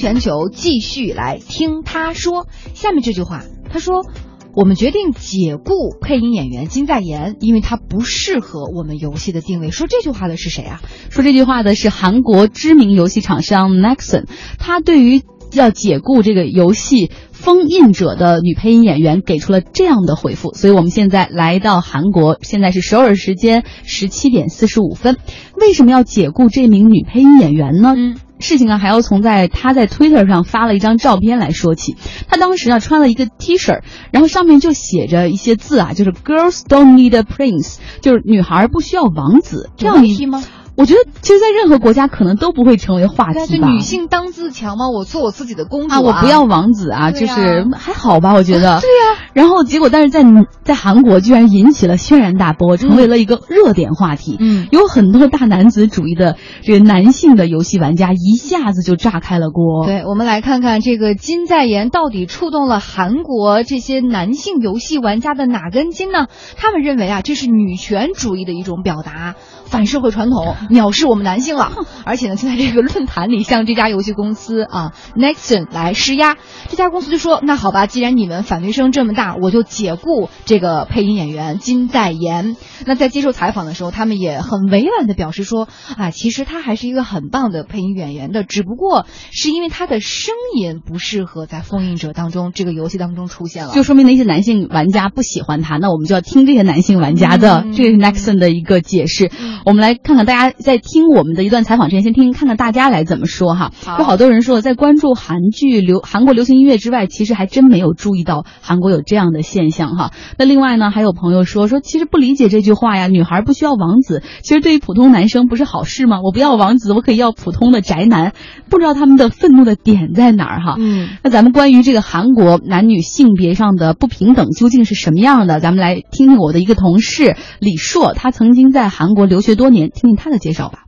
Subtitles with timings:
[0.00, 2.48] 全球继续来听他说。
[2.74, 4.04] 下面这句话，他说。
[4.52, 9.70] 我们决定解雇配音演员金在妍，因为他不适合我们游戏的定位。
[9.70, 10.82] 说这句话的是谁啊？
[11.08, 14.24] 说这句话的是韩国知名游戏厂商 Nexon。
[14.58, 15.22] 他对于
[15.52, 20.52] 要解雇这个游戏《封印者》的女配音演员给出了这样的回复。
[20.52, 25.16] 所以我们现在来到韩国，现在是首尔时间十七点四十五分。
[25.60, 27.94] 为什么要解雇这名女配音演员呢？
[27.96, 28.16] 嗯。
[28.40, 31.96] 事情啊，还要从在他在 Twitter 上发了一张照片来说起。
[32.28, 39.70] 他当时呢穿了一个 T 恤，然后上面就写着一些字啊，就是 Girls don't need a prince，就是女孩不需要王子。
[39.76, 40.42] 这样一吗？
[40.80, 43.68] 我觉得，其实，在任何国家可能都不会成为话题吧。
[43.68, 44.88] 女性当自强吗？
[44.88, 46.00] 我做我自己的公主啊！
[46.00, 48.80] 我不要王子啊，就是还好吧，我觉得。
[48.82, 49.20] 对呀。
[49.34, 50.24] 然后结果，但是在
[50.64, 54.38] 在韩国居然引起了轩然大波，成为了一个热点话题。
[54.40, 54.68] 嗯。
[54.72, 59.84] 有很多大男子主义的这个男性的游戏玩家一下子就炸开了锅。
[59.84, 66.26] 对，我们来看看这个金在妍到底触动了韩国这些男性游戏玩家的哪根筋呢？
[66.56, 69.34] 他们认为啊，这是女权主义的一种表达。
[69.66, 71.72] 反社会传统，藐视我们男性了，
[72.04, 76.36] 而且呢，就在这个论坛里向这家游戏公司啊，Nexon 来施压。
[76.68, 85.68] 这家公司就说：“那好吧，既然你们反对声这么大，我就解雇这个配音演员金在妍。”那在接受采访的时候，他们也很委婉的表示说
[85.98, 99.30] ：“啊，其实他还是一个很棒的配音演员的，只不过是因为他的声音不适合在《封印者》当中这个游戏当中出现了。”就说明那些男性玩家不喜欢他，那我们就要听这些男性玩家的，这是 Nexon 的一个解释。
[99.66, 103.72] 我们来看看大家在听我们的一段采访之前，先听听看看大家来怎么说哈。
[103.98, 110.12] 有好多人说，在关注韩剧流韩国流行音乐之外，其实还真没有注意到韩国有这样的现象哈。
[110.38, 116.20] 那另外呢，还有朋友说说，其实不理解这句话呀，女孩不需要王子，其实对于普通男生不是好事吗？
[116.22, 118.32] 我不要王子，我可以要普通的宅男，
[118.68, 120.76] 不知道他们的愤怒的点在哪儿哈。
[120.78, 125.60] 嗯，那咱们关于这个韩国男女性别上的不平等究竟是什么样的？
[125.60, 129.90] 咱们来听听我的一个同事李硕，他曾经在韩国留学多年。
[129.90, 130.82] 听听他的介绍吧。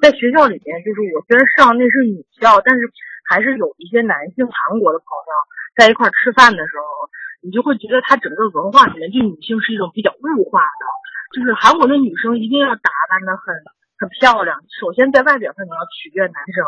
[0.00, 2.88] 在学校里面，就是我虽然上那是女校，但是
[3.28, 5.32] 还是有一些男性韩国的朋友
[5.76, 7.12] 在一块吃饭的时候，
[7.44, 10.82] 你就会觉得他整个文化里面对女性是一种比较物化的。
[11.36, 13.52] 就是韩国的女生一定要打扮的很
[14.00, 16.64] 很漂亮，首先在外表上你要取悦男生。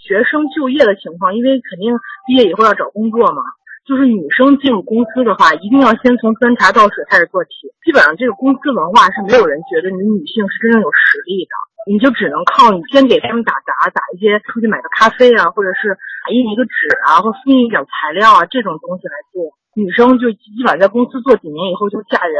[0.00, 1.92] 学生就业的情况，因为肯定
[2.26, 3.44] 毕业以后要找工作嘛。
[3.88, 7.50] 就是女生进入公司的话，一定要先从端茶倒水开始做起。
[7.84, 11.54] 基本上这个公司文化是没有人觉得你女性是真正有实力的，
[11.90, 15.96] 你就只能靠你先给他们打杂，打一些出去买个咖啡啊，或者是
[16.26, 16.70] 打印一个纸
[17.08, 19.56] 啊，或复印一点材料啊这种东西来做。
[19.74, 22.38] 女生就基本在公司做几年以后就嫁人。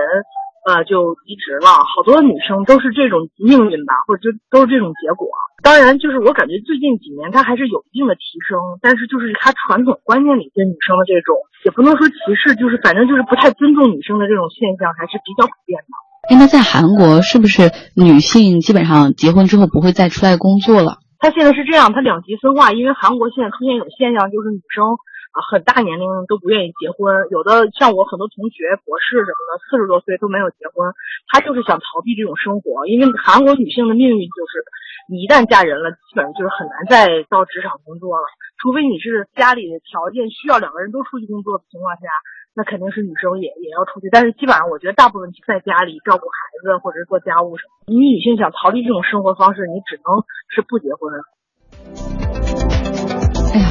[0.67, 5.29] 呃，就离职了，好多女生都是这种命运吧，或者就都是这种结果。
[5.65, 15.93] 当然，就是我感觉最近几年它还是有一定的提升，但是就是它传统观念里对女生的这种，也不能说歧视，就是反正就是不太尊重女生的这种现象还是比较普遍的。
[16.29, 21.01] 哎，那在韩国是不是女性基本上结婚之后不会再出来工作了？
[21.21, 24.97] 它现在是这样，它两极分化，因为韩国现在出现一种现象，就是女生。
[25.31, 30.91] 啊，很大年龄都不愿意结婚，有的像我很多同学、博士什么的，四十多岁都没有结婚，
[31.31, 32.87] 他就是想逃避这种生活。
[32.91, 34.59] 因为韩国女性的命运就是，
[35.07, 38.27] 你一旦嫁人了，基本上就是很难再到职场工作了，
[38.59, 42.11] 除非你是家里的条件需要两个人都出去工作的情况下，
[42.59, 44.11] 那肯定是女生也也要出去。
[44.11, 46.35] 但是基本上我觉得大部分在家里照顾孩
[46.67, 51.07] 子或者做家务什么，你女性想逃离这种生活方式，你只能是不结婚。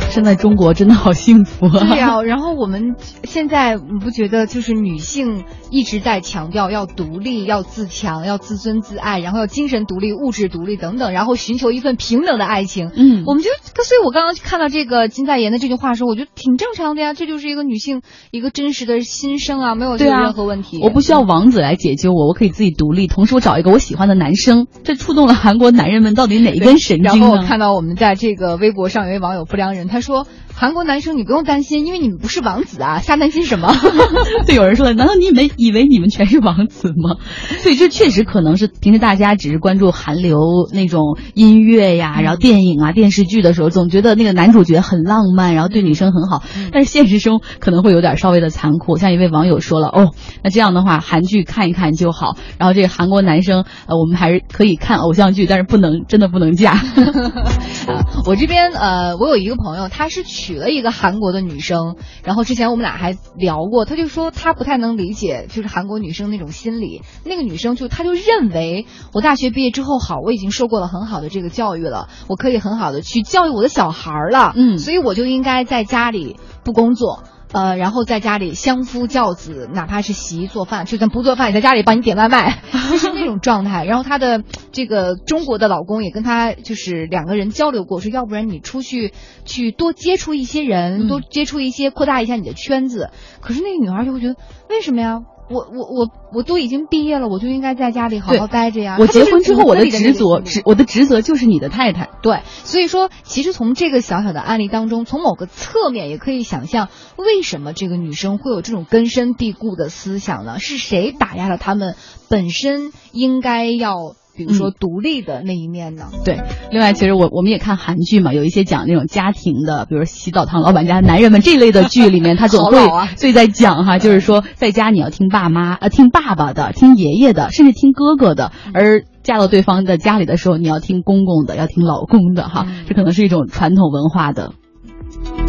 [0.09, 1.79] 生在中国真的好幸福啊！
[1.79, 12.91] 对呀，然后我们现在你不觉得就是女性一直在强调要独立、要自强、要自尊自爱，然后要精神独立、物质独立等等，然后寻求一份平等的爱情。
[12.93, 20.81] 嗯，我们就所以，我刚刚看到这个金在妍的这句话的时候，我觉得挺正常的呀，这就是一个女性一个真实的心声啊，没有任何问题。
[20.83, 27.09] 我不需要王子来解救我，我可以自己独立，同时我找一个我喜欢的男生，这触动了韩国男人们到底哪一根神经呢？
[27.19, 29.69] 然后我看到我们在这个微博上有一位网友不良。
[29.69, 33.73] 人他说，韩国男生你不用担心，因为你们不是王子啊，瞎担心什么？
[34.47, 37.17] 对，有人说了，难道你们以为你们全是王子吗？
[37.59, 40.39] 所以这确实可能是平时大家只是关注韩流
[40.73, 46.43] 那种音乐呀，然后电影啊、电视剧的时候，总觉得那个男主角很浪漫，然后对女生很好。
[46.71, 48.97] 但是现实中可能会有点稍微的残酷。
[48.97, 50.11] 像一位网友说了，哦，
[50.43, 52.35] 那这样的话，韩剧看一看就好。
[52.57, 56.73] 然后这个韩国男生，呃，我们还是可以看偶像剧，但是不能真的不能嫁。
[58.25, 59.99] 我这边呃，我有一个朋友，他。
[59.99, 67.01] 他是娶了一个韩国的女生，然后之前我们俩还聊过，他就说他不太能理解就是韩国女生那种心理。
[67.25, 77.23] 那个女生就他就认为我大学毕业之后好，我已经受过了很好的这个教育了，我可以很好的去教育我的小孩了，嗯，所以我就应该在家里不工作。
[77.51, 82.61] 呃，然后在家里相夫教子，哪怕是洗衣做饭，就算不做饭，也在家里帮你点外卖，
[82.91, 83.85] 就 是那种状态。
[83.85, 89.13] 然后她的这个中国的老公也跟她就是两个人交流过，说要不然你出去
[89.45, 93.09] 去多接触一些人，多接触一些，扩大一下你的圈子。
[93.41, 94.35] 可是那个女孩就会觉得，
[94.69, 95.21] 为什么呀？
[95.49, 98.97] 我我我我都已经毕业了，我就应该在家里好好待着呀。
[98.99, 102.09] 我结婚之后，我的职责职我的职责就是你的太太。
[102.21, 110.59] 对，所以说，其实从这个小小的案例当中，从某个侧面也可以想象，为什么这个女生会有这种根深蒂固的思想呢？
[110.59, 111.95] 是谁打压了他们
[112.29, 114.15] 本身应该要？
[114.39, 116.05] 比如说独立的那一面呢？
[116.23, 116.39] 对，
[116.71, 122.77] 另外其实我我们也看韩剧嘛，有一些讲那种家庭的，比如洗澡堂老板家男人们这类的剧里面， 他总会
[123.17, 134.53] 所以在讲哈，就是说在家你要听爸妈呃听爸爸的，听爷爷的，甚至听哥哥的，而嫁到对方的家里的时候，你要听公公的，要听老公的哈，这可能是一种传统文化的。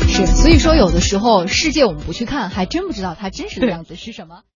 [0.09, 4.41] 是，所以说有的时候世界我们不去看，还真不知道它真实的样子是什么。